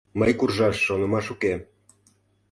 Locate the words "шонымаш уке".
0.85-1.53